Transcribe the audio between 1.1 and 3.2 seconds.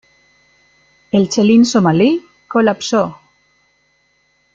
El chelín somalí colapsó.